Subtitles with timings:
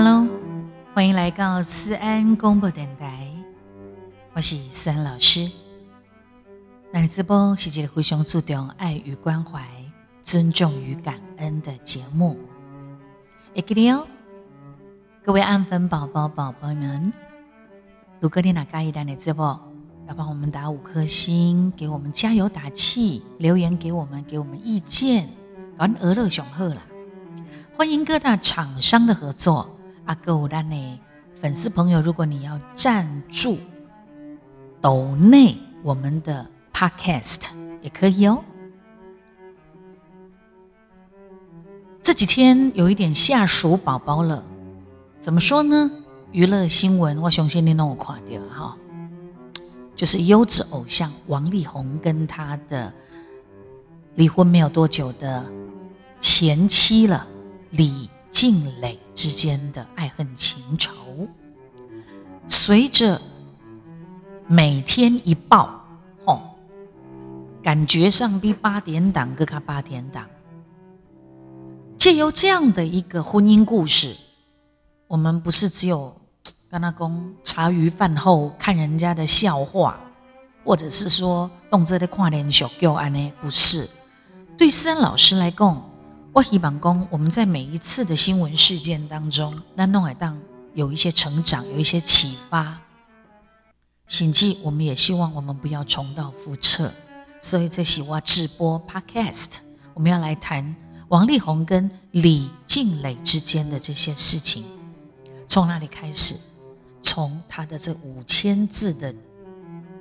[0.00, 0.28] Hello，
[0.94, 3.28] 欢迎来到思安公播电台，
[4.32, 5.50] 我是思安老师。
[6.92, 9.60] 那直播是一个非常注重爱与关怀、
[10.22, 12.38] 尊重与感恩的节目。
[13.56, 14.06] 哎，给你哦，
[15.24, 17.12] 各位安粉宝宝、宝宝们，
[18.20, 19.60] 如果你哪介意单的直播，
[20.06, 25.28] 要帮我们打五颗星，给我们加油打气，留言给我们，给我们意见，
[25.76, 26.82] 搞俄乐雄鹤啦！
[27.76, 29.74] 欢迎各大厂商的合作。
[30.08, 31.00] 阿哥五单呢，
[31.38, 33.58] 粉丝朋友，如果你要赞助
[34.80, 37.42] 抖内我们的 Podcast
[37.82, 38.42] 也可以哦。
[42.02, 44.42] 这几天有一点下属宝宝了，
[45.20, 45.90] 怎么说呢？
[46.32, 48.74] 娱乐新闻我相信你弄我垮掉哈，
[49.94, 52.90] 就是优质偶像王力宏跟他的
[54.14, 55.44] 离婚没有多久的
[56.18, 57.26] 前妻了
[57.72, 58.08] 李。
[58.30, 60.92] 静蕾之间的爱恨情仇，
[62.46, 63.20] 随着
[64.46, 65.82] 每天一报，
[66.24, 66.42] 吼，
[67.62, 70.26] 感觉上比八点档更卡八点档。
[71.96, 74.14] 借由这样的一个婚姻故事，
[75.06, 76.14] 我们不是只有
[76.70, 79.98] 跟他公茶余饭后看人家的笑话，
[80.64, 83.32] 或者是说用这个跨年小旧案呢？
[83.40, 83.88] 不是，
[84.56, 85.87] 对思安老师来讲。
[86.38, 90.40] 我希望讲，我们在每一次的新闻事件当中，那弄海当
[90.72, 92.78] 有一些成长，有一些启发。
[94.06, 96.94] 甚至我们也希望我们不要重蹈覆辙。
[97.40, 99.48] 所以，在喜欢直播 Podcast，
[99.94, 100.76] 我们要来谈
[101.08, 104.64] 王力宏跟李静蕾之间的这些事情。
[105.48, 106.36] 从哪里开始？
[107.02, 109.12] 从他的这五千字的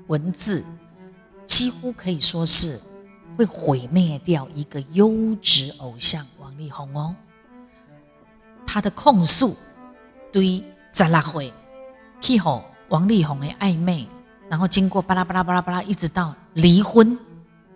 [0.06, 0.64] 文字，
[1.48, 2.80] 几乎可以说是。
[3.36, 7.16] 会毁灭掉一个优质偶像王力宏哦。
[8.66, 9.56] 他的控诉
[10.32, 11.54] 对十六岁
[12.22, 14.08] 去和王力宏的暧昧，
[14.50, 17.18] 然后经过巴拉巴拉巴拉巴拉，一直到离婚，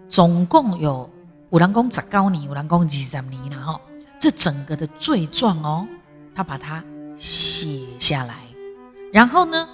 [0.09, 1.09] 总共有
[1.49, 3.79] 五郎公十高年，五郎公二十年，然后
[4.19, 5.87] 这整个的罪状哦，
[6.33, 6.83] 他把它
[7.15, 8.35] 写下来，
[9.13, 9.67] 然后呢，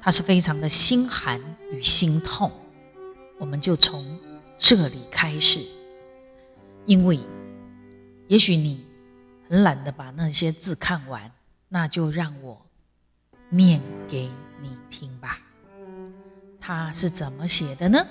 [0.00, 2.50] 他是非常的心寒与心痛。
[3.40, 4.04] 我们就从
[4.58, 5.60] 这里开始，
[6.84, 7.18] 因为
[8.28, 8.84] 也许你
[9.48, 11.32] 很懒得把那些字看完，
[11.68, 12.60] 那就让我
[13.48, 14.30] 念给
[14.60, 15.40] 你听吧。
[16.60, 18.06] 他是怎么写的呢？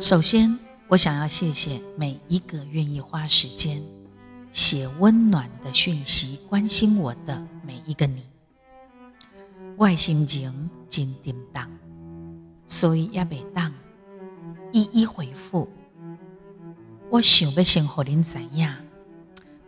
[0.00, 0.58] 首先，
[0.88, 3.80] 我想要谢谢每一个愿意花时间
[4.50, 8.31] 写温暖的讯息、关心我的每一个你。
[9.76, 11.70] 我心情真沉重，
[12.66, 13.72] 所以也未当
[14.70, 15.68] 一一回复。
[17.10, 18.72] 我想要先和您知影，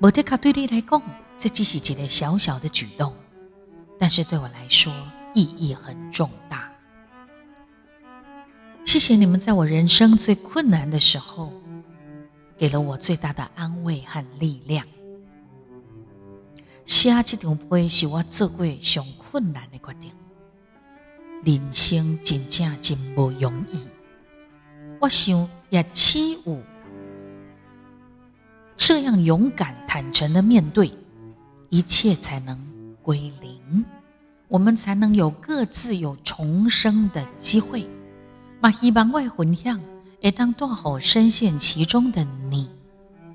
[0.00, 1.03] 无得卡对你来讲，
[1.37, 3.12] 这只是一个小小的举动，
[3.98, 4.93] 但是对我来说
[5.34, 6.70] 意义很重大。
[8.84, 11.53] 谢谢你们在我人生最困难的时候，
[12.56, 14.87] 给了我最大的安慰和力量。
[16.87, 20.12] 写这张碑是我做过上困难的决定，
[21.44, 23.88] 人生真正真不容易。
[25.00, 26.62] 我想也只有
[28.76, 30.92] 这样勇敢坦诚的面对，
[31.68, 32.56] 一切才能
[33.02, 33.84] 归零，
[34.46, 37.88] 我们才能有各自有重生的机会。
[38.60, 39.80] 嘛，希望我分享，
[40.20, 42.70] 也当多好深陷其中的你。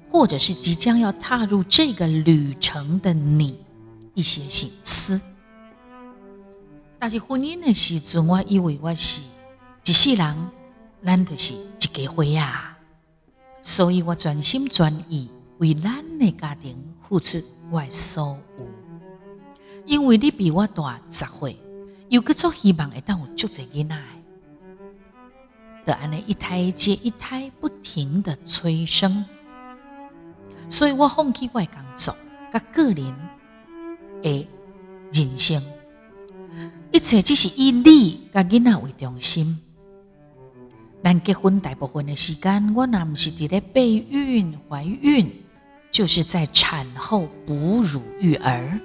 [0.10, 3.60] 或者是即将要踏入这个旅程的你，
[4.14, 5.22] 一些心思。
[7.00, 9.22] 但是婚姻的时阵，我以为我是
[9.86, 10.36] 一世人，
[11.06, 12.78] 咱就是一家伙呀，
[13.62, 16.78] 所以我全心全意为咱的家庭
[17.08, 18.68] 付出我的所有。
[19.86, 21.58] 因为你比我大十岁，
[22.10, 23.98] 有个做希望会当我足在囡仔，
[25.86, 29.26] 的安尼一胎接一胎不停的催生。
[30.68, 32.14] 所以我放弃我的工作，
[32.52, 33.16] 甲个人
[34.22, 34.48] 的
[35.14, 35.64] 人生，
[36.92, 39.60] 一切只是以你甲囡仔为中心。
[41.04, 45.32] 咱结婚大部分的时间，我那不是伫咧备孕、怀孕，
[45.92, 48.80] 就是在产后哺乳育儿。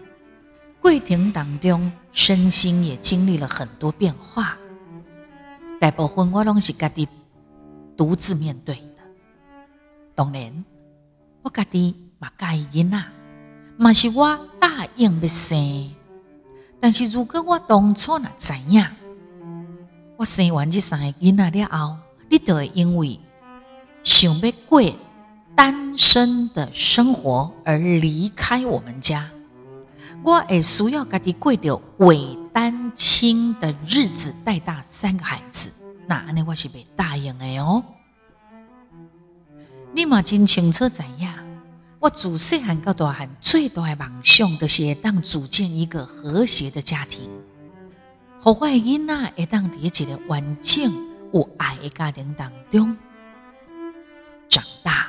[0.81, 4.56] 过程当中，身心也经历了很多变化。
[5.81, 7.09] 大部分我拢是家己
[7.97, 9.03] 独自面对的，
[10.15, 10.65] 当然。
[11.43, 13.05] 我家己嘛介意囡仔，
[13.77, 15.91] 嘛是我答应要生。
[16.84, 18.84] 但是如果我当初若知影，
[20.19, 21.96] 我生完这三个囡仔了后，
[22.28, 23.19] 你就会因为
[24.02, 24.82] 想要过
[25.56, 29.26] 单身的生活而离开我们家，
[30.22, 35.70] 我也需要家己过着伪单亲的日子，带大三个孩子，
[36.06, 37.82] 那安尼我是被答应的哦。
[39.94, 41.32] 你嘛真清楚知影，
[42.05, 47.31] 我自细汉到大汉最大的梦想，就是会当组建一个和谐的家庭，
[48.39, 50.93] 好我的囡仔会当伫一个完整
[51.33, 52.95] 有爱的家庭当中
[54.51, 55.09] 长大。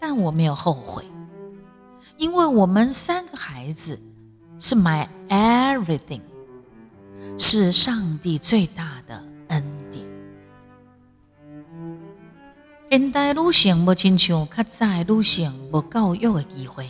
[0.00, 1.04] 但我没有后悔，
[2.16, 4.00] 因为我们三个孩子
[4.58, 6.22] 是 my everything，
[7.36, 9.01] 是上帝最大
[12.92, 16.86] 现代女性无亲像较早女性无教育的机会，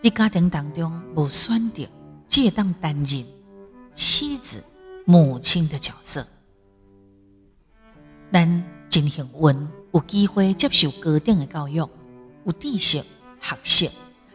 [0.00, 1.86] 伫家庭当中无选择，
[2.26, 3.22] 只当担任
[3.92, 4.64] 妻子、
[5.04, 6.26] 母亲的角色。
[8.32, 11.86] 咱真幸运，有机会接受高等的教育，
[12.46, 13.04] 有知识
[13.42, 13.90] 学习，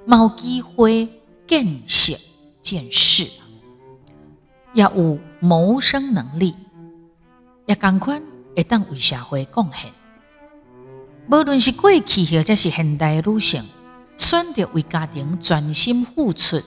[0.06, 1.10] 有机会
[1.48, 2.16] 见识
[2.62, 3.28] 见识，
[4.76, 6.54] 也有谋生能力，
[7.66, 8.22] 也赶快
[8.56, 9.92] 会当为社会贡献。
[11.30, 13.62] 无论是过去或者是现代女性，
[14.18, 16.62] 选择为家庭专心付出，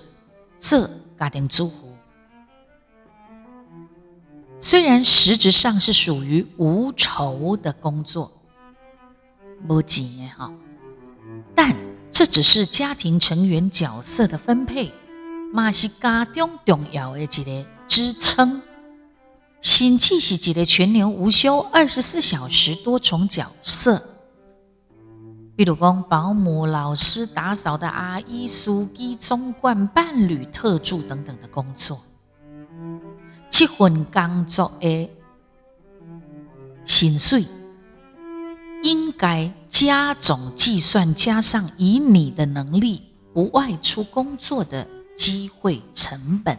[0.59, 1.97] 做家庭主妇。
[4.61, 8.31] 虽然实质上是属于无酬的工作，
[9.67, 10.53] 无钱哈，
[11.55, 11.75] 但
[12.12, 14.93] 这只是家庭成员角色的分配，
[15.55, 18.61] 嘛是家中重要的一个支撑。
[19.62, 24.03] 甚至是一个全年无休、二十四小时多重角色。
[25.61, 25.75] 比如，
[26.09, 32.01] 保姆、老师、打扫的阿姨、司机、总管、伴侣、特助等等的工作，
[33.51, 35.11] 这份工作的
[36.87, 37.45] 薪水
[38.83, 43.03] 应该加总计算，加上以你的能力
[43.35, 46.59] 不外出工作的机会成本，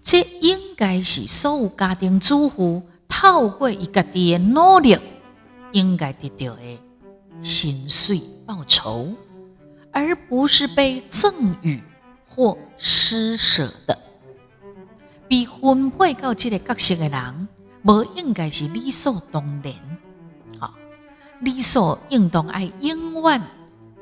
[0.00, 4.96] 这应该是所有家庭主妇透过一个的努力
[5.72, 6.80] 应该得到的。
[7.42, 9.12] 心碎报仇，
[9.90, 11.82] 而不是被赠予
[12.28, 13.98] 或施舍的。
[15.28, 17.48] 被分配到这个角色的人，
[17.84, 19.74] 无应该是理所当然。
[20.58, 20.74] 好，
[21.40, 23.42] 理所应当爱永远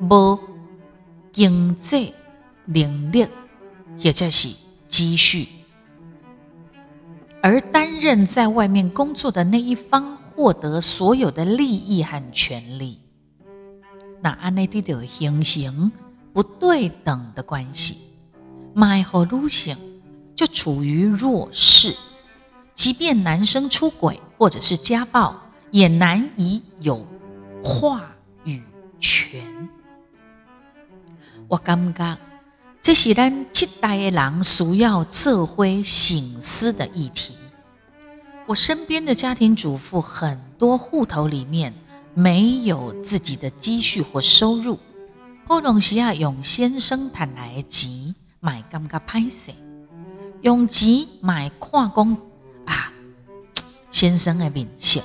[0.00, 0.38] 无
[1.32, 2.12] 经济
[2.66, 3.26] 能力
[3.96, 4.48] 或者是
[4.88, 5.46] 积蓄，
[7.40, 12.98] 而担任在外面工作的那一方，获得所有的利益和权利。
[14.20, 15.90] 那安内地的形成
[16.32, 17.96] 不对等的关系，
[18.74, 19.76] 买和女性
[20.36, 21.96] 就处于弱势，
[22.74, 25.40] 即便男生出轨或者是家暴，
[25.70, 27.06] 也难以有
[27.64, 28.02] 话
[28.44, 28.62] 语
[29.00, 29.40] 权。
[31.48, 32.18] 我感觉
[32.82, 37.34] 这是咱这代的人需要社会醒思的议题。
[38.46, 41.72] 我身边的家庭主妇很多，户头里面。
[42.14, 44.78] 没有自己的积蓄或收入，
[45.46, 49.52] 普通时啊用先生谈来的钱买感觉歹势，
[50.42, 52.16] 用钱买看工
[52.66, 52.92] 啊，
[53.90, 55.00] 先生的面色，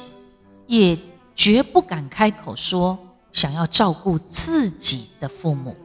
[0.68, 0.98] 也
[1.36, 2.98] 绝不敢开口说
[3.32, 5.76] 想要照顾自己的父母。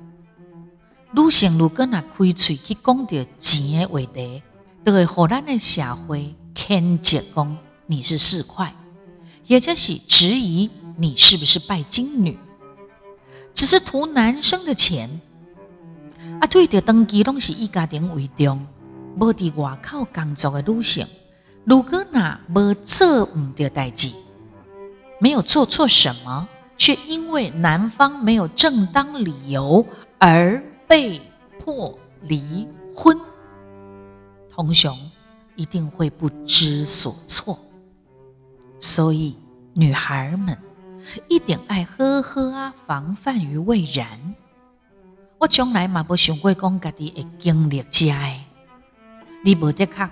[1.13, 4.43] 女性如果拿开嘴去讲到钱的话题，
[4.83, 8.71] 都会和咱的社会牵结讲你是市侩，
[9.47, 10.71] 也就是质疑。
[11.01, 12.37] 你是不是拜金女？
[13.55, 15.09] 只是图男生的钱
[16.39, 16.47] 啊？
[16.47, 18.67] 对的，登记拢是以家庭为重，
[19.17, 21.07] 无伫外口工作的女性，
[21.65, 24.11] 如果那无做唔到代志，
[25.19, 29.87] 没有做错什么，却因为男方没有正当理由
[30.19, 31.19] 而被
[31.59, 33.19] 迫离婚，
[34.51, 34.95] 同雄
[35.57, 37.59] 一定会不知所措。
[38.79, 39.35] 所以，
[39.73, 40.55] 女孩们。
[41.29, 44.35] 一定爱好好啊，防范于未然。
[45.39, 48.45] 我从来嘛无想过讲家己会经历这诶，
[49.43, 50.09] 你无得确，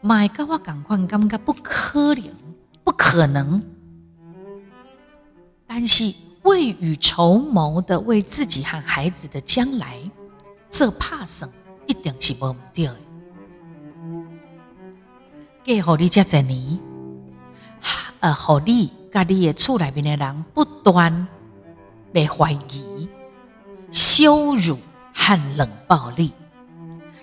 [0.00, 2.32] 买甲我感款感觉不可能，
[2.84, 3.60] 不可能。
[5.66, 9.98] 但是未雨绸缪的为自己和孩子的将来，
[10.70, 11.48] 这怕什
[11.86, 12.96] 一定是无唔对的。
[15.62, 16.78] 给好你这几年，
[18.20, 18.90] 呃，好你。
[19.12, 21.26] 家里的厝内面的人不断
[22.12, 23.08] 来怀疑、
[23.90, 24.78] 羞辱
[25.12, 26.32] 和冷暴力，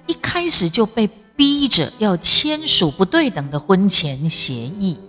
[0.05, 4.99] 一开始就被逼着要签署不对等的婚前协议，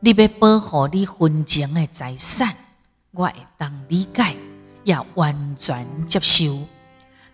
[0.00, 2.54] 你要保护你婚前的财产，
[3.12, 4.36] 我会当理解，
[4.84, 6.44] 也完全接受。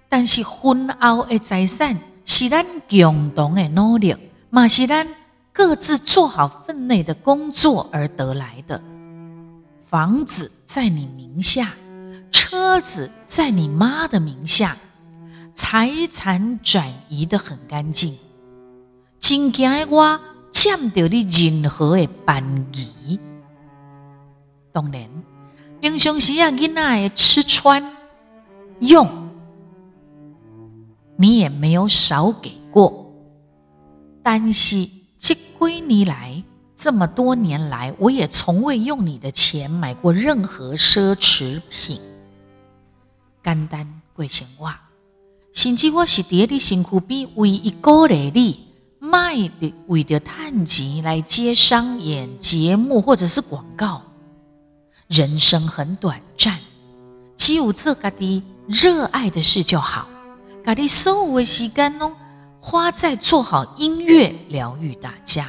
[0.09, 4.15] 但是婚后的财产是咱共同的努力，
[4.51, 5.07] 嘛是咱
[5.57, 8.79] 各自做好分内的工作而得来的。
[9.83, 11.73] 房子在你名下，
[12.31, 14.77] 车子在你妈的名下，
[15.55, 18.15] 财产转移的很干净。
[19.19, 20.21] 真惊我
[20.53, 23.19] 欠到你任何的便宜。
[24.71, 25.09] 当然，
[25.81, 27.97] 平常时啊，囡仔的吃穿
[28.81, 29.09] 用，
[31.17, 33.11] 你也没有少给过。
[34.23, 34.87] 但是
[35.19, 36.43] 这归年来，
[36.77, 42.01] 这么多年来，我也从未用你的钱买过任何奢侈品。
[43.43, 44.75] 简单过生活，
[45.53, 48.67] 甚至我是伫你身躯边唯一鼓励你。
[48.99, 54.03] 卖的为的探钱来接商演节目或者是广告，
[55.07, 56.59] 人生很短暂，
[57.37, 60.09] 只有做家己热爱的事就好。
[60.65, 62.13] 家己所有的时间哦，
[62.69, 65.49] 花在做好音乐疗愈大家，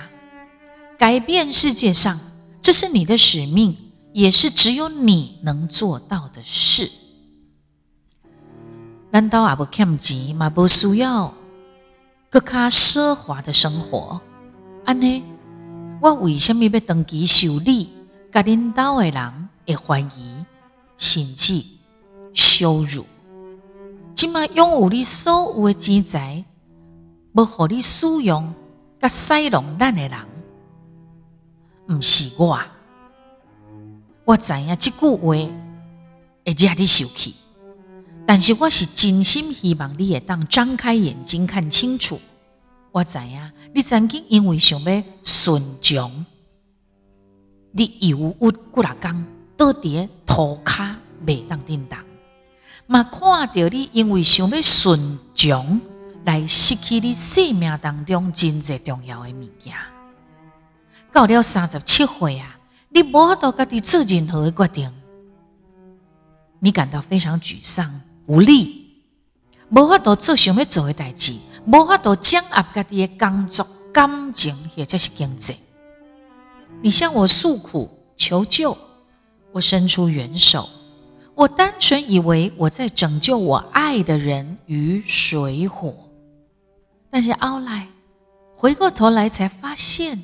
[1.00, 2.16] 改变世界上，
[2.62, 3.76] 这是你的使命，
[4.14, 6.88] 也是只有你能做到的事。
[9.10, 10.48] 难道也不欠钱嘛？
[10.48, 11.34] 不需要。
[12.30, 14.22] 更加奢华的生活，
[14.86, 15.24] 安尼，
[16.00, 17.90] 我为什么要登记受理？
[18.32, 20.36] 甲领导的人会怀疑，
[20.98, 21.64] 甚至
[22.32, 23.08] 羞辱。
[24.14, 26.46] 即马拥有你所有的钱财，
[27.38, 28.52] 要互你使用，
[29.00, 30.20] 甲使弄咱的人，
[31.88, 32.60] 毋是我。
[34.26, 35.50] 我知影即句话会
[36.44, 37.36] 惹你生气。
[38.26, 42.20] 但是我是真心希望你会当张开眼睛看清楚。
[42.92, 46.26] 我知影你曾经因为想要顺从，
[47.72, 49.26] 你有误过来讲
[49.56, 52.04] 倒伫涂骹未当叮当，
[52.88, 55.80] 嘛看到你因为想要顺从
[56.28, 59.74] 来失去你生命当中真正重要的物件。
[61.14, 64.94] 到了三十七岁啊，你无法度家己做任何的决定，
[66.60, 68.02] 你感到非常沮丧。
[68.26, 68.88] 无力，
[69.70, 71.34] 无法度做想要做的代志，
[71.66, 75.56] 无法度掌握家己的工作、感情或者是经济。
[76.82, 78.78] 你向我诉苦求救，
[79.54, 80.68] 我伸出援手。
[81.36, 85.96] 我单纯以为我在拯救我爱的人于水火，
[87.10, 87.88] 但是后来
[88.56, 90.24] 回过头来才发现，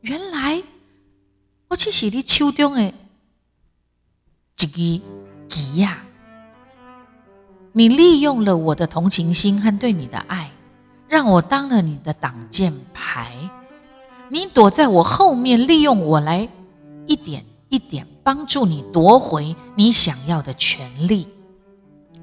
[0.00, 0.62] 原来
[1.68, 4.66] 我只是你手中的一
[4.98, 5.04] 个
[5.48, 6.02] 棋呀。
[7.72, 10.50] 你利用了我的同情心和对你的爱，
[11.08, 13.50] 让我当了你的挡箭牌。
[14.30, 16.48] 你躲在我后面，利用我来
[17.06, 21.26] 一点一点帮助你夺回你想要的权利。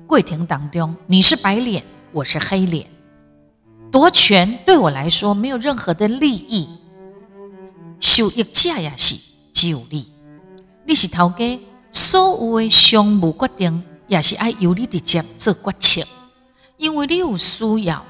[0.07, 2.89] 跪亭当中，你是白脸，我是黑脸，
[3.91, 6.69] 夺权对我来说没有任何的利益。
[7.99, 9.15] 受益价也是
[9.53, 10.07] 只有利。
[10.85, 11.59] 你是头家，
[11.91, 13.83] 所有的商务决定。
[14.07, 16.01] 也是爱由你直接做决策，
[16.75, 18.05] 因为你有需要，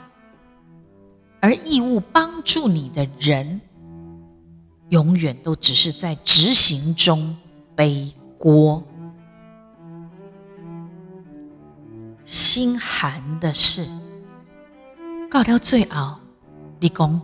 [1.40, 3.62] 而义务帮助你的人，
[4.90, 7.38] 永远都只是在执行中
[7.76, 8.84] 背锅。
[12.26, 13.88] 心寒的是，
[15.32, 16.16] 到了最后，
[16.82, 17.22] 你讲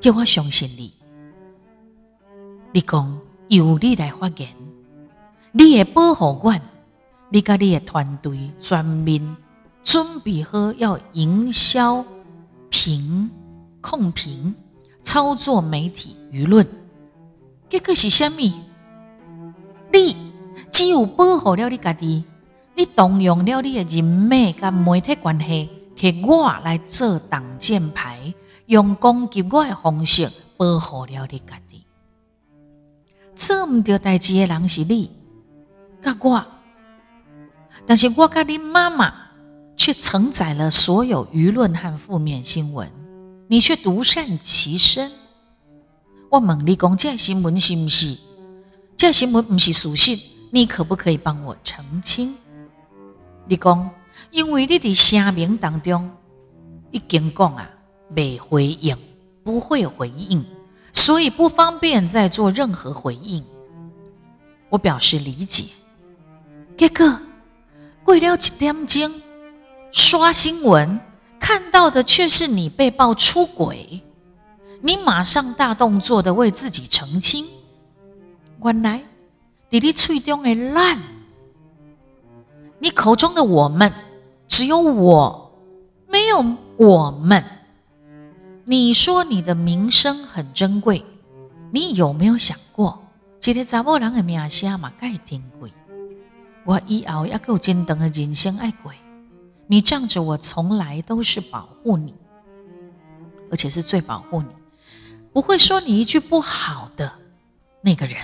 [0.00, 0.92] 叫我相信你，
[2.72, 3.18] 你讲
[3.48, 4.48] 由你来发言，
[5.50, 6.54] 你也保护我。
[7.28, 9.36] 你甲你的团队全面
[9.82, 12.04] 准备好要营销、
[12.68, 13.28] 评、
[13.80, 14.54] 控评、
[15.02, 16.64] 操作媒体舆论，
[17.68, 18.54] 结果是虾米？
[19.92, 20.16] 你
[20.70, 22.22] 只有保护了你家己，
[22.76, 25.68] 你动用了你的人脉甲媒体关系，
[26.02, 28.34] 是我来做挡箭牌，
[28.66, 31.86] 用攻击我的方式保护了你家己。
[33.36, 35.12] 做唔到代志的人是你，
[36.02, 36.44] 甲我。
[37.86, 39.14] 但是我甲你妈妈
[39.76, 42.90] 却承载了所有舆论和负面新闻，
[43.46, 45.12] 你却独善其身。
[46.28, 48.18] 我问你讲这新闻是不是？
[48.96, 50.18] 这新闻不是属实，
[50.50, 52.34] 你可不可以帮我澄清？
[53.46, 53.88] 你讲，
[54.32, 56.10] 因为你的声明当中
[56.90, 57.70] 已经讲啊，
[58.08, 58.96] 没回应，
[59.44, 60.44] 不会回应，
[60.92, 63.44] 所以不方便再做任何回应。
[64.68, 65.66] 我表示理解。
[66.76, 67.16] 结果。
[68.04, 69.22] 过了一点钟，
[69.92, 70.98] 刷新闻
[71.38, 74.02] 看到的却是你被曝出轨，
[74.80, 77.46] 你马上大动作的为自己澄清，
[78.64, 78.98] 原来
[79.70, 80.98] 在你嘴中的烂，
[82.80, 83.92] 你口中的我们，
[84.52, 85.50] 只有我，
[86.08, 86.44] 没有
[86.76, 87.42] 我们。
[88.66, 91.02] 你说你的名声很珍贵，
[91.70, 93.02] 你有没有想过，
[93.42, 95.72] 一个查某人的名声嘛，该珍贵。
[96.66, 98.92] 我以后要够坚强的人生爱过，
[99.68, 102.14] 你仗着我从来都是保护你，
[103.50, 104.48] 而且是最保护你，
[105.32, 107.10] 不会说你一句不好的
[107.80, 108.16] 那个人，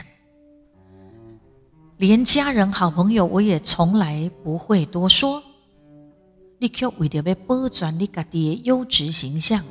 [1.96, 5.42] 连家人、好朋友我也从来不会多说。
[6.58, 9.62] 你却为了要保全你家己的优质形象。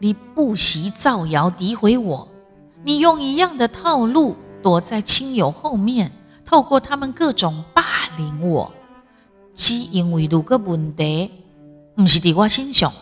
[0.00, 2.28] 你不惜造谣诋毁我，
[2.82, 6.10] 你用一样的套路躲在亲友后面，
[6.44, 8.70] 透过他们各种霸凌我，
[9.54, 11.30] 只因为有个问题，
[11.94, 12.92] 不是在我身上，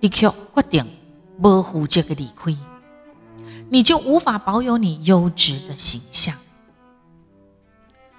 [0.00, 0.86] 你却决定
[1.40, 2.56] 不负责的离开，
[3.68, 6.34] 你就无法保有你优质的形象。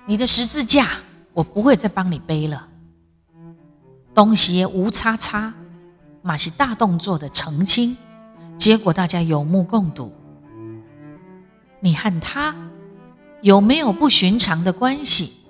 [0.05, 0.91] 你的十字架，
[1.33, 2.67] 我不会再帮你背了，
[4.13, 5.53] 东西无叉叉。
[6.21, 7.97] 马是大动作的澄清，
[8.57, 10.13] 结果大家有目共睹。
[11.81, 12.55] 你和他
[13.41, 15.43] 有没有不寻常的关系？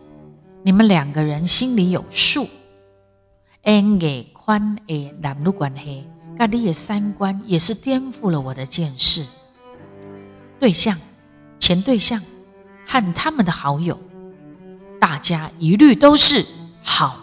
[0.63, 2.47] 你们两个人心里有数。
[3.63, 9.23] 恩给宽诶，男女关系，咖喱的三观也是颠覆了我的见识。
[10.57, 10.97] 对象、
[11.59, 12.19] 前对象
[12.87, 13.99] 和他们的好友，
[14.99, 16.43] 大家一律都是
[16.81, 17.22] 好。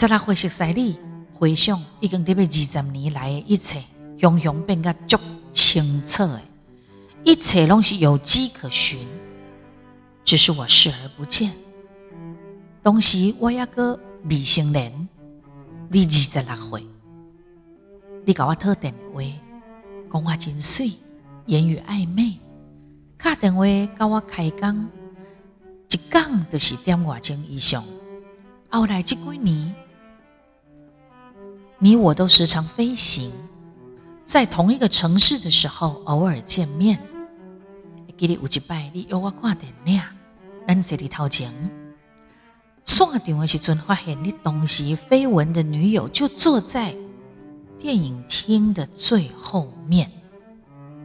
[0.00, 0.96] 在那回忆西里
[1.34, 3.82] 回想，已经特别二十年来的一切，
[4.16, 5.18] 雄雄变个足
[5.52, 6.40] 清澈的，
[7.22, 8.98] 一切拢是有迹可循，
[10.24, 11.52] 只是我视而不见。
[12.80, 14.90] 当时我一个未成年，
[15.90, 16.86] 你二十六岁，
[18.24, 19.20] 你给我打电话，
[20.10, 20.92] 讲话真水，
[21.44, 22.38] 言语暧昧，
[23.18, 23.66] 打电话
[23.98, 24.88] 跟我开讲，
[25.90, 27.84] 一讲就是点外钟以上。
[28.70, 29.74] 后来这几年。
[31.82, 33.32] 你我都时常飞行，
[34.26, 37.00] 在同一个城市的时候，偶尔见面。
[38.18, 40.02] 记得有一摆，你约我看电影，
[40.68, 41.50] 咱在里头前，
[42.84, 46.94] 刷电话时阵，发现你当时绯闻的女友就坐在
[47.78, 50.10] 电影厅的最后面，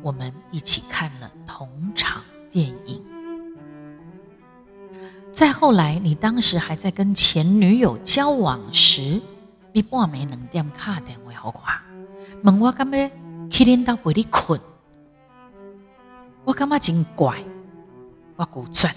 [0.03, 3.01] 我们一起看了同场电影。
[5.31, 9.21] 再后来，你当时还在跟前女友交往时。
[9.75, 11.63] 你半暝两点打电话给我，
[12.43, 13.09] 问我干要
[13.49, 14.57] 去恁兜陪你困，
[16.45, 17.43] 我感觉真怪，
[18.37, 18.89] 我拒绝，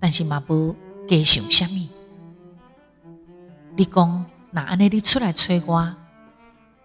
[0.00, 0.74] 但是嘛无
[1.06, 1.88] 加想什么。
[3.76, 5.94] 你讲那安尼你出来催我，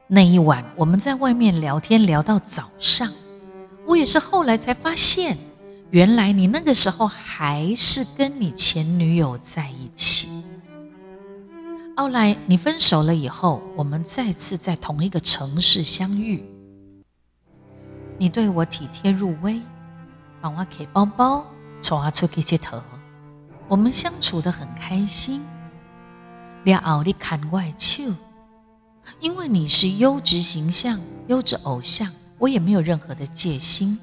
[0.06, 3.12] 那一晚我们在外面聊天聊到早上，
[3.88, 5.36] 我也是后来才发现，
[5.90, 10.44] 原来你那个时候还是跟你前女友在一起。
[11.96, 16.44] 后来你分手了以后，我们再次在同一个城市相遇。
[18.18, 19.62] 你对我体贴入微，
[20.42, 21.46] 帮我给包包，
[21.82, 22.82] 带我出去街头，
[23.68, 25.46] 我们相处的很开心。
[26.64, 28.16] 了后你看外手，
[29.20, 34.00] 因为你是优质形象、优质偶像，我也没有任何的戒心。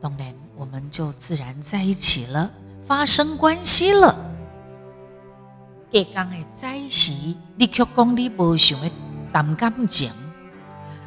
[0.00, 2.50] 当然，我们就自然在一起了，
[2.84, 4.32] 发生关系了。
[5.96, 7.10] 隔刚的在时，
[7.56, 8.90] 你却讲你无想要
[9.32, 10.10] 谈感情，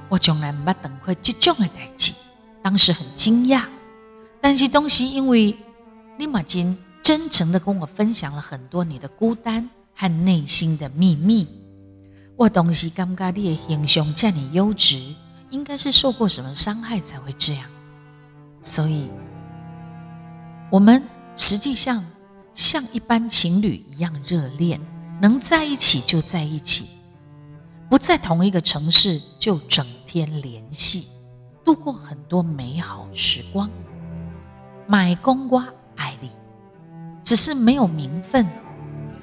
[0.07, 2.11] 我从来没等过这种的代志。
[2.63, 3.65] 当时很惊讶，
[4.41, 5.55] 但是当时因为
[6.17, 11.47] 你马金真诚的跟我分享了很多你的孤单和内心的秘密，
[12.35, 14.99] 我当时感觉你的形象这么优质，
[15.51, 17.69] 应该是受过什么伤害才会这样。
[18.63, 19.07] 所以，
[20.71, 21.03] 我们
[21.35, 22.03] 实际上。
[22.53, 24.79] 像一般情侣一样热恋，
[25.21, 26.85] 能在一起就在一起，
[27.89, 31.07] 不在同一个城市就整天联系，
[31.63, 33.69] 度过很多美好时光。
[34.87, 36.31] 买公瓜爱你，
[37.23, 38.45] 只是没有名分。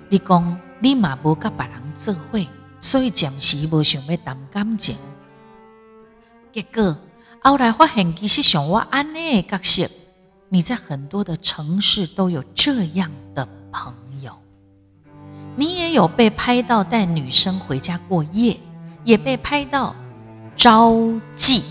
[0.09, 2.39] 你讲你嘛无甲别人做伙，
[2.81, 4.97] 所以暂时无想要谈感情。
[6.53, 6.97] 结果
[7.43, 9.91] 后来发现，其实像我安尼的角色。
[10.49, 14.39] 你在很多的城市都有这样的朋友，
[15.57, 18.59] 你也有被拍到带女生回家过夜，
[19.05, 19.95] 也被拍到
[20.57, 20.93] 招
[21.35, 21.65] 妓。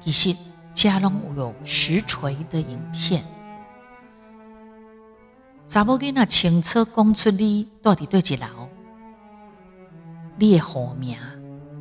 [0.00, 0.36] 其实
[0.74, 3.24] 家中有实锤的影片，
[5.68, 8.46] 查某囡仔清楚讲出你到底对几楼，
[10.36, 11.16] 你的户名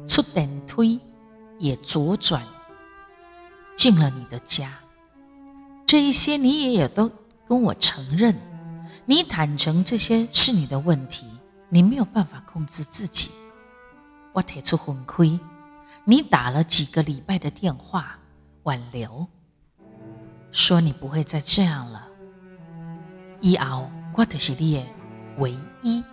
[0.07, 0.99] 出电梯
[1.57, 2.41] 也左转
[3.75, 4.71] 进了你的家，
[5.87, 7.11] 这一些你也也都
[7.47, 8.35] 跟我承认，
[9.05, 11.27] 你坦诚这些是你的问题，
[11.69, 13.29] 你没有办法控制自己。
[14.33, 15.39] 我提出很亏，
[16.03, 18.17] 你打了几个礼拜的电话
[18.63, 19.27] 挽留，
[20.51, 22.07] 说你不会再这样了。
[23.39, 24.85] 以后我就是你的
[25.37, 26.03] 唯一，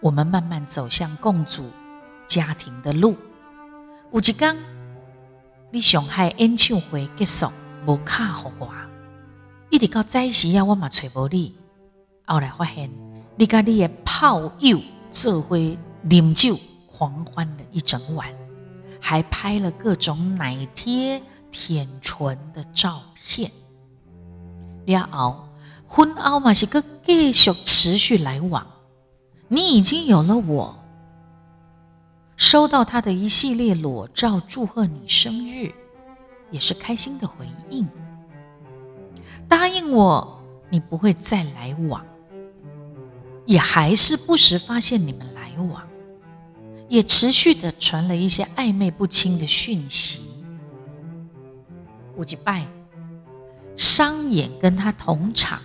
[0.00, 1.70] 我们慢慢走向共组
[2.26, 3.16] 家庭的路。
[4.12, 4.56] 有一天，
[5.70, 7.46] 你上海演唱会结束，
[7.88, 8.68] 无卡互我，
[9.70, 11.54] 一直到在时啊，我嘛找无你。
[12.26, 12.90] 后来发现，
[13.36, 14.78] 你甲你的炮友
[15.10, 16.54] 做伙饮酒。
[16.86, 18.26] 狂欢了一整晚，
[19.00, 21.22] 还拍了各种奶贴、
[21.52, 23.52] 舔唇的照片。
[24.84, 25.48] 了后，
[25.86, 28.66] 婚后嘛是个继续持续来往。
[29.46, 30.76] 你已经有了我，
[32.36, 35.72] 收到他的一系列裸照，祝贺你生日，
[36.50, 37.86] 也是开心的回应。
[39.48, 42.04] 答应我，你不会再来往，
[43.46, 45.82] 也还是不时发现你们来往。
[46.88, 50.22] 也持续的传了一些暧昧不清的讯息。
[52.16, 52.66] 五吉拜，
[53.76, 55.60] 商演跟他同场，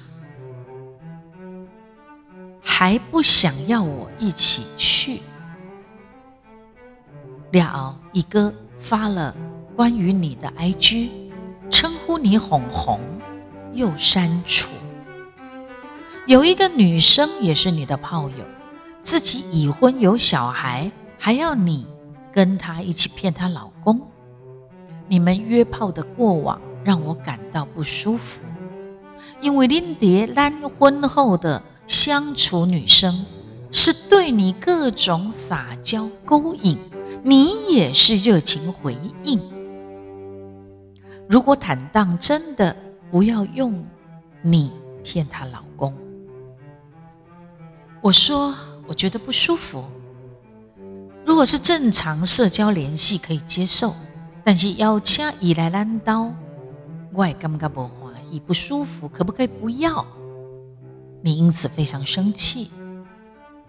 [2.62, 5.22] 还不想要我一起去。
[7.54, 9.34] 了，一哥发了
[9.76, 11.10] 关于你的 IG，
[11.70, 13.00] 称呼你红红，
[13.72, 14.70] 又删除。
[16.28, 18.46] 有一个女生也是你的炮友，
[19.02, 20.92] 自己已婚有小孩。
[21.18, 21.88] 还要你
[22.34, 24.02] 跟她一起骗她老公，
[25.08, 28.42] 你们约炮的过往让我感到不舒服，
[29.40, 33.26] 因为林蝶兰婚后的相处，女生
[33.72, 36.78] 是对你各种撒娇勾引，
[37.24, 39.42] 你也是热情回应。
[41.28, 42.76] 如果坦荡，真的
[43.10, 43.84] 不要用
[44.42, 44.72] 你
[45.04, 45.94] 骗她老公。
[48.02, 48.54] 我说，
[48.88, 49.86] 我觉得不舒服。
[51.26, 53.94] 如果是正常社交联系可以接受，
[54.44, 56.30] 但是邀请以来拦刀，
[57.14, 60.06] 我也感觉不欢喜，不舒服，可不可以不要？
[61.22, 62.70] 你因此非常生气，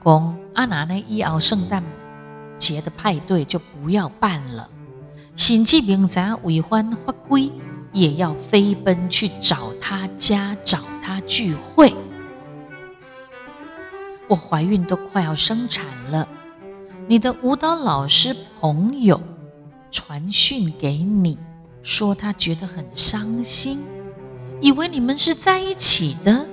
[0.03, 1.85] 公阿拿呢一熬圣诞
[2.59, 4.69] 节的派对就不要办了，
[5.37, 7.51] 甚至明咱违反法规，
[7.92, 11.94] 也要飞奔去找他家找他聚会。
[14.29, 16.27] 我怀孕都快要生产了。
[17.07, 19.20] 你的舞蹈老师朋友
[19.90, 21.37] 传讯给你，
[21.83, 23.81] 说他觉得很伤心，
[24.61, 26.47] 以为你们是在一起的。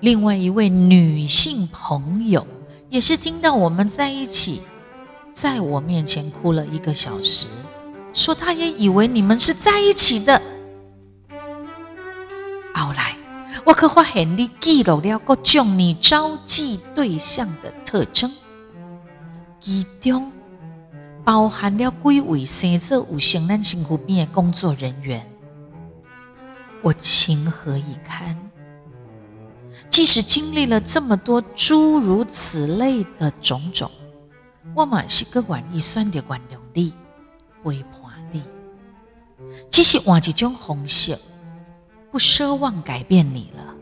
[0.00, 2.46] 另外一位女性朋友
[2.88, 4.62] 也是听到我们在一起，
[5.30, 7.46] 在我面前哭了一个小时，
[8.12, 10.40] 说他也以为你们是在一起的。
[12.74, 13.16] 后来
[13.64, 18.30] 我可发现你记录了各种你招妓对象的特征。
[19.60, 20.32] 其中
[21.22, 25.30] 包含了几位生者有性咱辛苦病的工作人员，
[26.80, 28.34] 我情何以堪？
[29.90, 33.90] 即使经历了这么多诸如此类的种种，
[34.74, 36.94] 我嘛是个愿意选择原谅你、
[37.64, 38.42] 背叛你，
[39.70, 41.18] 只是换一种方式，
[42.10, 43.74] 不奢望改变你了，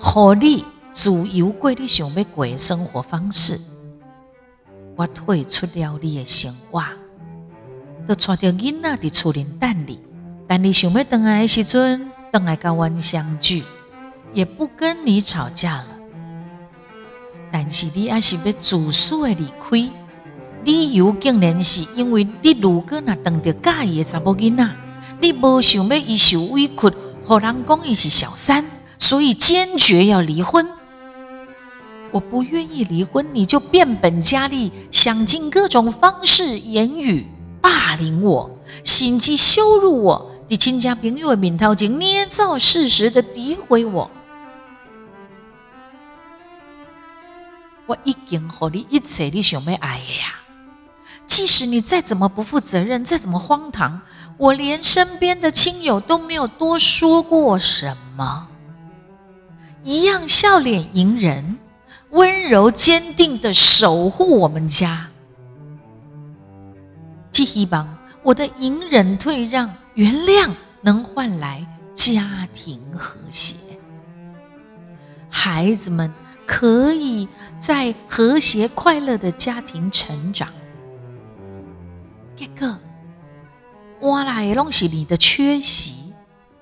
[0.00, 3.58] 和你自由过你想要过的生活方式。
[4.94, 6.82] 我退出了你的生活，
[8.06, 10.00] 都带着囡仔伫厝里等你。
[10.46, 13.62] 但你想要回来的时阵，回来跟阮相聚，
[14.34, 15.88] 也不跟你吵架了。
[17.50, 19.90] 但是你还是要自私的离开，
[20.64, 24.68] 理由竟然是因为你如果若等着介意的查某囡仔，
[25.20, 26.92] 你无想要伊受委屈，
[27.24, 28.64] 互人讲伊是小三，
[28.98, 30.66] 所以坚决要离婚。
[32.10, 37.26] 我不愿意离婚，你就变本加厉，想尽各种方式、言语
[37.60, 38.50] 霸凌我，
[38.84, 44.10] 心机羞辱我，伫亲家朋友的面头前捏造事实的诋毁我。
[47.86, 50.38] 我已经和你一切你想要爱的呀，
[51.32, 53.98] 即使你再怎么不负责任，再怎么荒唐，
[54.36, 58.48] 我连身边的亲友都没有多说过什么，
[59.82, 61.58] 一样笑脸迎人。
[62.10, 65.08] 温柔坚定的守护我们家，
[67.32, 70.50] 既希望我的隐忍退让、原谅
[70.82, 73.54] 能换来家庭和谐，
[75.30, 76.12] 孩子们
[76.44, 77.26] 可以
[77.58, 80.46] 在和谐快乐的家庭成长。
[82.36, 82.78] 这个
[84.00, 86.12] 哇啦，也拢是你的缺席，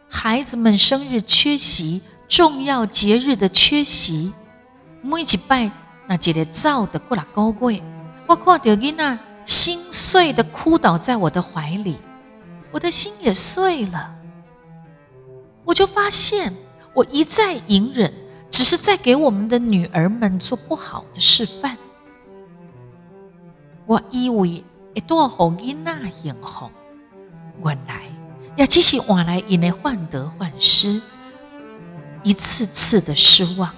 [0.09, 4.33] 孩子们生日缺席，重要节日的缺席，
[5.01, 5.71] 每一拜
[6.07, 7.83] 那一个早的过来高贵，
[8.27, 11.97] 我看到囡仔心碎的哭倒在我的怀里，
[12.73, 14.15] 我的心也碎了。
[15.65, 16.53] 我就发现，
[16.93, 18.13] 我一再隐忍，
[18.51, 21.79] 只是在给我们的女儿们做不好的示范。
[23.87, 24.63] 我以为
[25.01, 26.71] 一段好囡仔幸福，
[27.65, 28.03] 原来
[28.55, 31.01] 也只是换来因的患得患失，
[32.23, 33.75] 一次次的失望。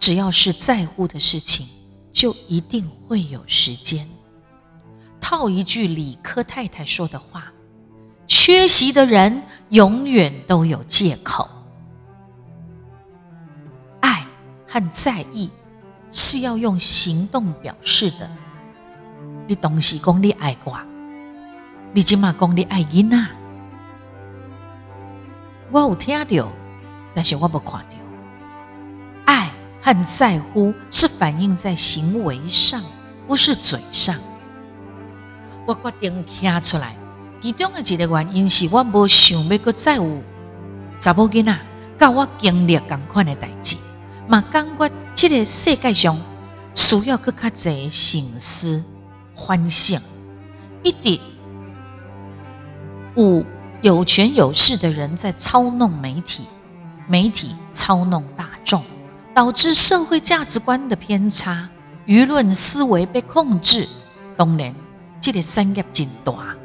[0.00, 1.64] 只要是在乎的事情，
[2.10, 4.04] 就一定会有时间。
[5.20, 7.52] 套一句李科太太说的话
[8.26, 11.48] ：“缺席的人永远都有借口。
[14.00, 14.26] 爱
[14.66, 15.48] 和在意
[16.12, 18.30] 是要用行动表示的。
[19.48, 20.78] 你当时讲你爱我，
[21.92, 23.26] 你起码讲你爱囡仔，
[25.70, 26.52] 我有听到，
[27.14, 27.96] 但是我没看到。
[29.24, 32.80] 爱和在乎是反映在行为上，
[33.26, 34.14] 不是嘴上。”
[35.66, 36.94] 我决定听出来，
[37.40, 40.22] 其中的一个原因是我无想要搁再有
[41.00, 41.58] 查某囡仔
[41.98, 43.76] 教我经历同款的代志，
[44.28, 44.90] 嘛感觉
[45.22, 46.20] 这个世界上
[46.74, 48.82] 需要搁较侪心思
[49.36, 50.00] 反省，
[50.82, 51.20] 一直
[53.14, 53.44] 有
[53.82, 56.48] 有权有势的人在操弄媒体，
[57.06, 58.82] 媒体操弄大众，
[59.32, 61.68] 导致社会价值观的偏差，
[62.04, 63.86] 舆论思维被控制，
[64.36, 64.74] 当然。
[65.20, 66.56] 这个产业真大，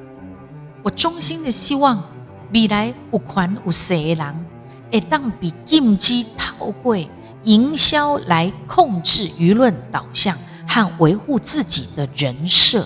[0.82, 2.04] 我衷心的希望
[2.52, 4.46] 未来有权有势的人，
[4.92, 6.98] 会当比禁止透过
[7.48, 12.86] 营销来控制舆论导向和维护自己的人设，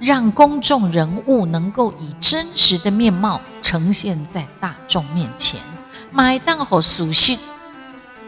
[0.00, 5.60] 让公众人物能够以真实的面貌呈现在大众面前，
[6.10, 7.38] 买单和熟悉，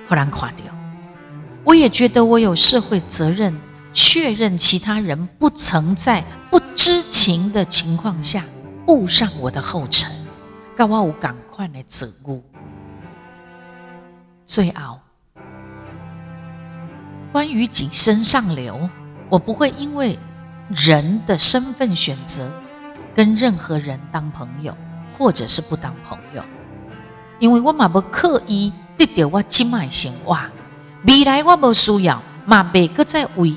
[0.09, 0.66] 忽然垮掉。
[1.64, 3.59] 我也觉得我有社会责任。
[3.92, 8.44] 确认其他人不曾在不知情的情况下
[8.87, 10.09] 步上我的后尘，
[10.76, 12.40] 告我我赶快来责顾。
[14.46, 15.00] 最后，
[17.33, 18.88] 关于谨身上流，
[19.29, 20.19] 我不会因为
[20.69, 22.51] 人的身份选择
[23.14, 24.77] 跟任何人当朋友，
[25.16, 26.43] 或者是不当朋友，
[27.38, 30.38] 因为我嘛不刻意得到我今脉生活，
[31.07, 33.57] 未来我不需要嘛，别个在为。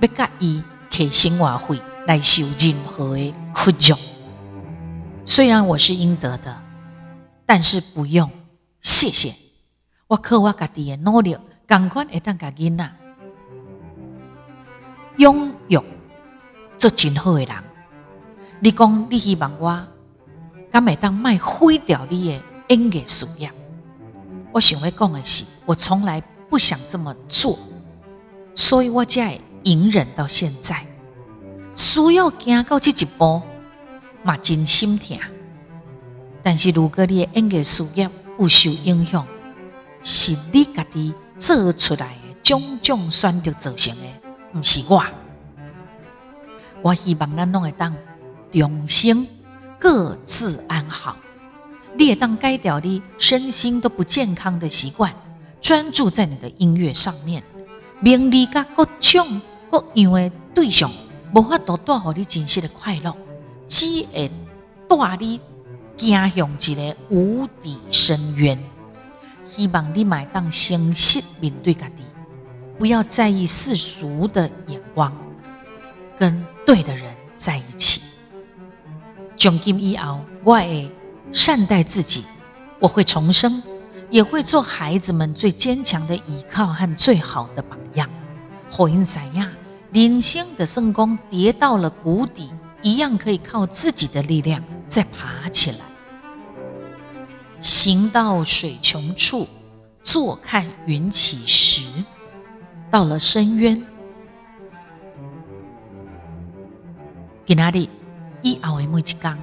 [0.00, 3.96] 不介意给生活费来受任何的苦辱，
[5.24, 6.56] 虽然我是应得的，
[7.44, 8.30] 但是不用
[8.80, 9.34] 谢谢。
[10.06, 11.36] 我靠我家己的努力，
[11.68, 12.90] 同款会当甲囡仔
[15.18, 15.84] 拥有
[16.78, 17.56] 做真好诶人。
[18.60, 19.86] 你讲你希望我，
[20.70, 23.52] 敢会当卖毁掉你诶演艺事业？
[24.50, 27.58] 我想要讲诶是，我从来不想这么做，
[28.54, 29.40] 所以我才会。
[29.64, 30.86] 隐忍到现在，
[31.74, 33.42] 需要行到这一步，
[34.22, 35.18] 嘛真心疼。
[36.44, 39.26] 但是如果你的演艺事业不受影响，
[40.00, 44.02] 是你家己做出来的种种选择造成的，
[44.52, 45.04] 不是我。
[46.82, 47.94] 我希望咱拢会当
[48.52, 49.26] 重生，
[49.78, 51.16] 各自安好。
[51.96, 55.12] 你也当改掉你身心都不健康的习惯，
[55.60, 57.42] 专注在你的音乐上面，
[58.00, 59.40] 名利甲各种。
[59.70, 60.90] 各样的对象
[61.34, 63.14] 无法度带予你真实的快乐，
[63.66, 64.30] 只会
[64.88, 65.38] 带你
[65.98, 68.58] 走向一个无底深渊。
[69.48, 72.04] 希望你买当诚实面对家己，
[72.78, 75.10] 不要在意世俗的眼光，
[76.18, 78.02] 跟对的人在一起。
[79.38, 80.92] 从今以后，我会
[81.32, 82.24] 善待自己，
[82.78, 83.62] 我会重生，
[84.10, 88.08] 也会做孩子们最坚强的依靠和最好的榜样。
[88.70, 89.50] 火影怎样？
[89.90, 92.50] 人生的圣功跌到了谷底，
[92.82, 95.78] 一样可以靠自己的力量再爬起来。
[97.60, 99.46] 行到水穷处，
[100.02, 101.84] 坐看云起时。
[102.90, 103.84] 到了深渊，
[107.44, 107.86] 今仔日
[108.42, 109.38] 以后的每一天，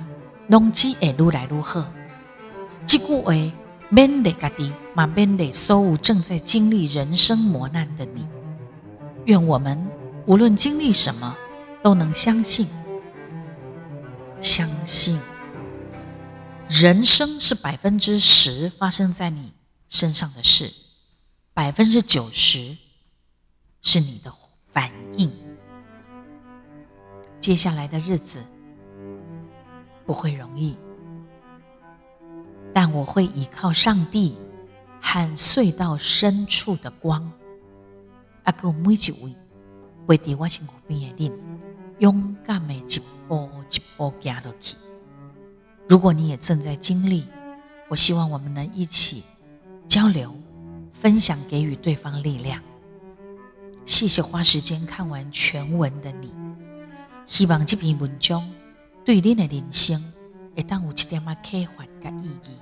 [0.47, 1.85] 拢只会愈来愈好。
[2.85, 3.33] 这句话
[3.91, 8.27] 勉励家己，嘛勉励所有正在经历人生磨难的你。
[9.25, 9.85] 愿我们。
[10.27, 11.35] 无论经历什么，
[11.83, 12.67] 都能相信。
[14.41, 15.19] 相信
[16.69, 19.53] 人生是百分之十发生在你
[19.87, 20.71] 身上的事，
[21.53, 22.75] 百分之九十
[23.81, 24.33] 是你的
[24.71, 25.31] 反应。
[27.39, 28.43] 接下来的日子
[30.07, 30.75] 不会容易，
[32.73, 34.35] 但我会依靠上帝
[34.99, 37.31] 和隧道深处的光，
[38.43, 39.35] 阿哥每一位
[40.07, 41.39] 会伫我身边的人，
[41.99, 44.75] 勇敢的一步一步走落去。
[45.87, 47.25] 如果你也正在经历，
[47.87, 49.23] 我希望我们能一起
[49.87, 50.33] 交流、
[50.91, 52.61] 分享，给予对方力量。
[53.85, 56.33] 谢谢花时间看完全文的你，
[57.27, 58.51] 希望这篇文章
[59.03, 60.01] 对你的人生
[60.55, 62.57] 会当有一点么开发跟意义。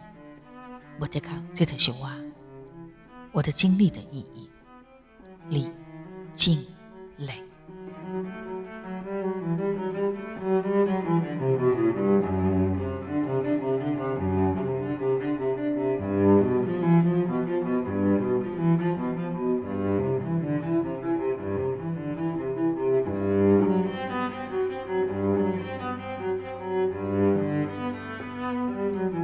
[0.99, 2.09] 我的看，这就是我
[3.31, 4.49] 我的经历的意义。
[5.49, 5.69] 李
[6.33, 6.57] 静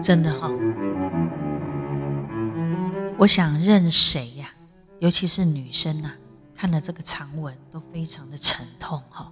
[0.09, 0.49] 真的哈，
[3.19, 4.49] 我想认谁呀？
[4.97, 6.11] 尤其是女生呐，
[6.55, 9.31] 看了这个长文都非常的沉痛哈。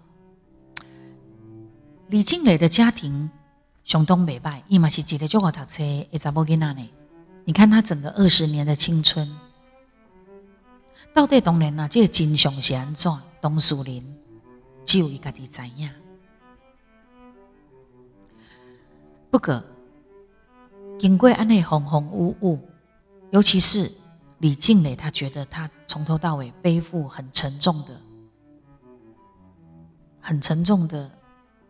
[2.09, 3.27] 李静蕾的家庭
[3.83, 6.87] 相当美败，伊嘛是一个中学读册一查某囡仔呢。
[7.43, 9.27] 你看她整个二十年的青春，
[11.11, 13.11] 到底当年呐，这个真相是安怎？
[13.41, 14.15] 董树林
[14.85, 15.89] 只有伊家己知影。
[19.31, 19.63] 不过。
[20.99, 22.59] 经过安内红红雾雾，
[23.31, 23.91] 尤其是
[24.39, 28.01] 李静蕾，她觉得她从头到尾背负很沉重的、
[30.19, 31.09] 很沉重的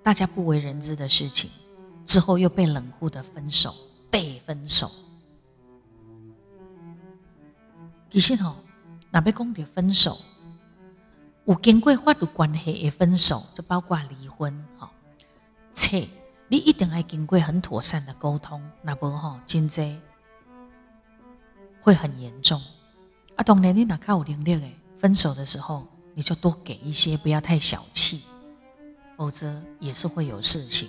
[0.02, 1.50] 大家不为人知的事情，
[2.06, 3.74] 之后又被冷酷的分手，
[4.10, 4.90] 被分手。
[8.10, 8.56] 其实吼，
[9.12, 10.18] 那被讲到分手，
[11.44, 14.90] 有经过法律关系的分手，就包括离婚，哈，
[15.74, 16.08] 切。
[16.49, 19.99] 你一定要经过很妥善的沟通，那不吼，真济
[21.81, 22.62] 会很严重。
[23.36, 28.23] 啊，当然你哪靠有能力诶，分手的时候你就多给一些，不要太小气，
[29.17, 30.88] 否则也是会有事情。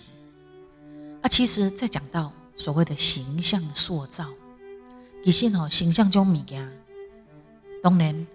[1.23, 4.27] 啊，其实再讲到所谓的形象塑造，
[5.25, 6.71] 其实吼形象中物件，
[7.83, 8.27] 当然，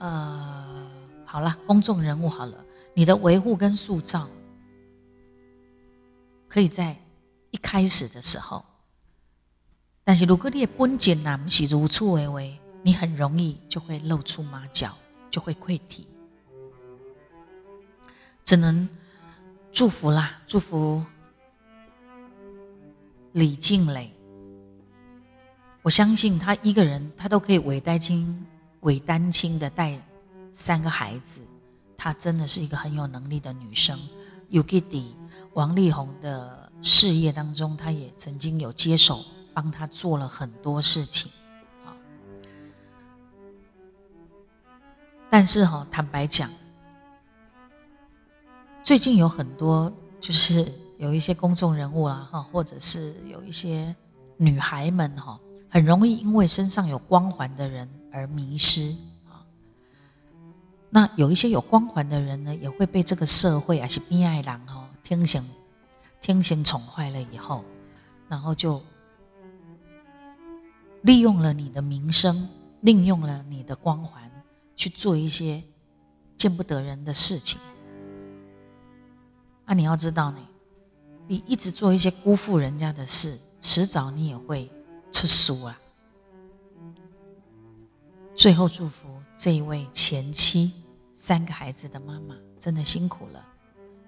[0.00, 0.90] 呃，
[1.24, 4.26] 好了，公众人物好了，你的维护跟塑造。
[6.52, 6.94] 可以在
[7.50, 8.62] 一开始的时候，
[10.04, 14.94] 但是如果你的本简呐不是如此为为，你很容易就会露出马脚，
[15.30, 16.06] 就会溃体。
[18.44, 18.86] 只能
[19.72, 21.02] 祝福啦，祝福
[23.32, 24.12] 李静蕾。
[25.80, 28.46] 我相信她一个人，她都可以伪单亲、
[28.80, 29.98] 伪单亲的带
[30.52, 31.40] 三个孩子，
[31.96, 33.98] 她真的是一个很有能力的女生。
[34.52, 35.16] 有给底。
[35.54, 41.30] 王力宏的事业当中，他也曾经有接手帮他做了很多事情，
[41.84, 41.92] 啊。
[45.28, 46.48] 但是哈，坦白讲，
[48.82, 53.94] 最近有很多就是有一些公众人物啊，哈，或者是有一些
[54.38, 55.38] 女孩们哈，
[55.68, 58.94] 很容易因为身上有光环的人而迷失。
[60.94, 64.86] 那有一些有光环的人呢，也会被这个社会啊是偏爱狼哦。
[65.02, 65.42] 天性，
[66.20, 67.64] 天性宠坏了以后，
[68.28, 68.82] 然后就
[71.00, 72.46] 利用了你的名声，
[72.82, 74.30] 利用了你的光环，
[74.76, 75.62] 去做一些
[76.36, 77.58] 见不得人的事情。
[79.64, 80.38] 啊，你要知道呢，
[81.26, 84.70] 你一直做一些辜负人家的事，迟早你也会
[85.10, 85.78] 吃书啊。
[88.36, 90.72] 最后祝福这一位前妻
[91.24, 93.46] 三个孩子的妈妈，真的辛苦了。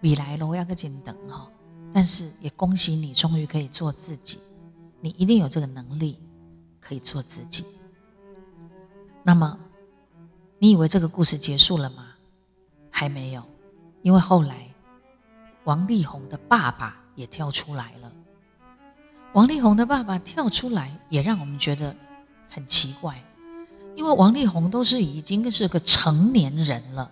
[0.01, 1.49] 比来了，我要个紧等哈，
[1.93, 4.41] 但是也恭喜你，终于可以做自己。
[5.01, 6.21] 你一定有这个能力，
[6.81, 7.65] 可以做自己。
[9.23, 9.57] 那么，
[10.59, 12.05] 你以为这个故事结束了吗？
[12.91, 13.45] 还没有，
[14.03, 14.69] 因为后来
[15.63, 18.13] 王力宏的爸爸也跳出来了。
[19.35, 21.95] 王力宏的爸爸跳出来，也让我们觉得
[22.51, 23.23] 很奇怪，
[23.97, 27.11] 因为王力宏都是已经是个成年人了。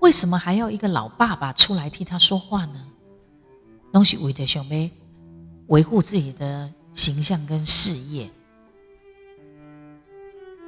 [0.00, 2.84] 为什么还要一个老爸爸出来替他说话呢？
[3.92, 4.90] 东西为的想要
[5.66, 8.28] 维护自己的形象跟事业，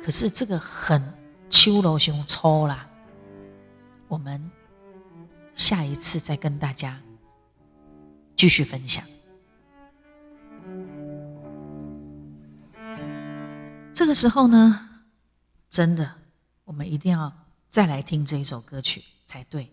[0.03, 1.03] 可是这个很
[1.49, 2.87] 秋楼熊抽啦。
[4.09, 4.51] 我们
[5.55, 7.01] 下一次再跟大家
[8.37, 9.03] 继续分享。
[13.93, 14.94] 这个时候呢，
[15.75, 16.15] 真的，
[16.63, 17.33] 我们一定要
[17.69, 19.03] 再来听这一首歌曲。
[19.27, 19.69] 才对，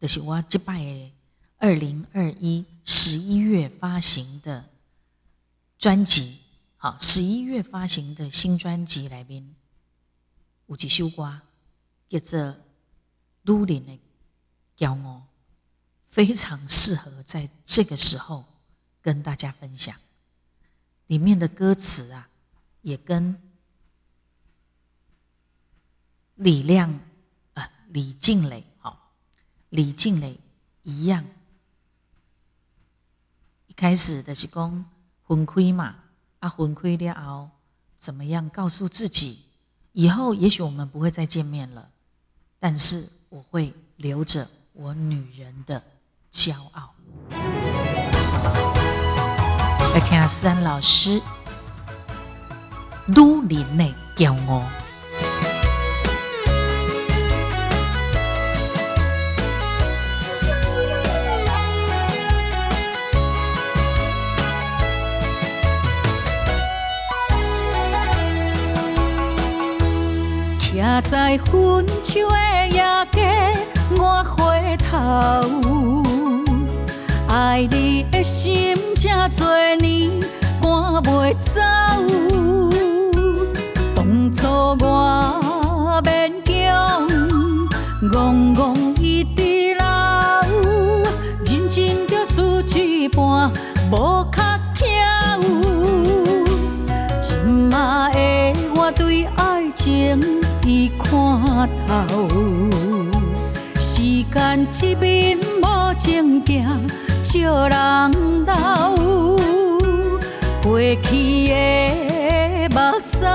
[0.00, 1.12] 就是我这摆的
[1.58, 4.64] 二零二一十一月发行的
[5.78, 6.40] 专辑，
[6.78, 9.54] 好，十一月发行的新专辑来宾
[10.68, 11.42] 有一首歌
[12.08, 12.40] 叫做
[13.44, 13.98] 《女人的
[14.78, 15.16] 骄傲》，
[16.08, 18.46] 非常适合在这个时候
[19.02, 19.94] 跟大家分享。
[21.08, 22.30] 里面的歌词啊，
[22.80, 23.38] 也跟
[26.40, 26.98] 李亮
[27.52, 29.10] 啊、李静蕾，好，
[29.68, 30.38] 李静蕾
[30.82, 31.22] 一样。
[33.66, 34.86] 一开始的是讲
[35.28, 35.96] 分开嘛，
[36.38, 37.50] 啊，分开了后
[37.98, 38.48] 怎么样？
[38.48, 39.44] 告诉自己，
[39.92, 41.90] 以后也许我们不会再见面了，
[42.58, 45.84] 但是我会留着我女人的
[46.32, 46.94] 骄傲。
[49.92, 51.20] 来听下思安老师
[53.06, 54.79] 女人的骄傲。
[70.90, 72.82] 徛在分手的夜
[73.12, 73.54] 街，
[73.96, 76.02] 我回头，
[77.28, 80.10] 爱你的心这多年
[80.60, 80.68] 赶
[81.04, 81.60] 袂走。
[83.94, 84.48] 当初
[84.84, 87.06] 我勉强，
[88.10, 89.86] 戆戆一直留，
[91.44, 93.52] 认真着输一半，
[93.92, 94.42] 无较
[94.74, 94.82] 巧。
[97.22, 97.38] 今
[97.70, 98.18] 嘛的
[98.74, 100.39] 我对爱情。
[100.98, 102.28] 看透，
[103.78, 106.86] 时间一面无情行，
[107.22, 107.74] 笑人
[108.46, 108.96] 老。
[110.62, 111.52] 过去的
[112.70, 113.26] 目屎，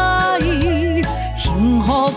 [1.37, 2.11] 幸福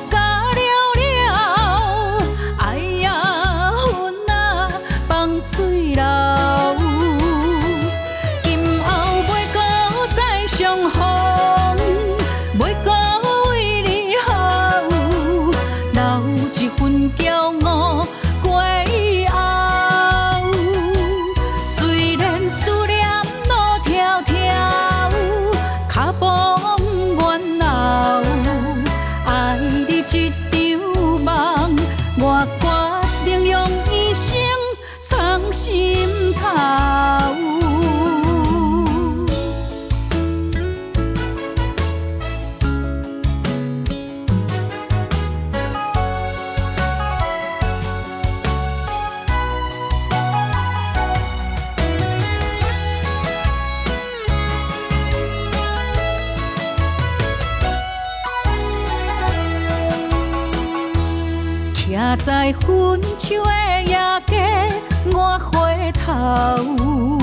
[62.17, 63.97] 在分手的夜
[64.27, 64.73] 街，
[65.13, 67.19] 我回头，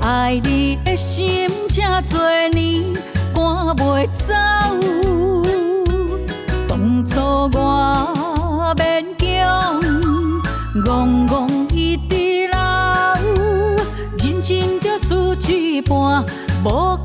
[0.00, 2.94] 爱你的心这多年
[3.34, 3.44] 赶
[3.76, 4.32] 袂走。
[6.68, 7.20] 当初
[7.58, 9.80] 我勉强，
[10.84, 12.58] 戆戆一直留，
[14.18, 16.24] 认真着输一半，
[16.64, 16.95] 无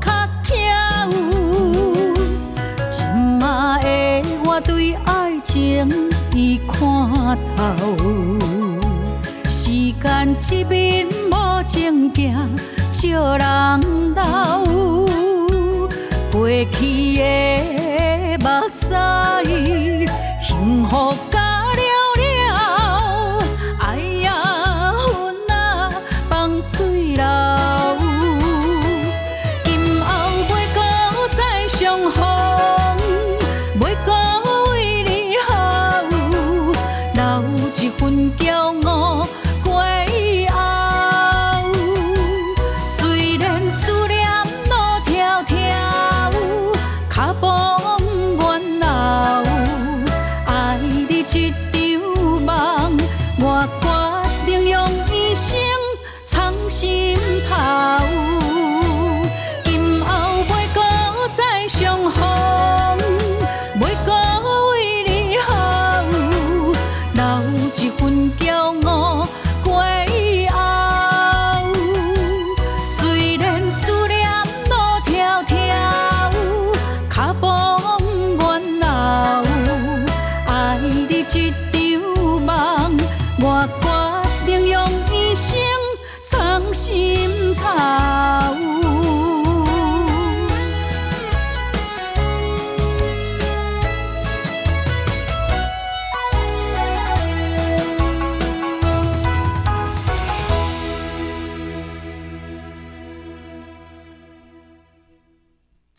[7.56, 7.96] 头，
[9.48, 12.48] 时间一面无情行，
[12.92, 14.64] 笑人老。
[16.30, 17.71] 过去的
[47.52, 48.01] 哦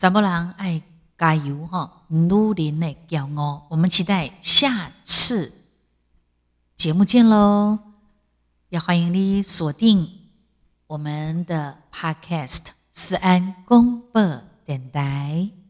[0.04, 0.82] 查某人爱
[1.16, 3.66] 加油哈，努力的骄傲。
[3.70, 5.50] 我们期待下次
[6.76, 7.78] 节目见喽！
[8.68, 10.06] 也欢迎你锁定
[10.88, 15.63] 我们的 Podcast 思安公播电台。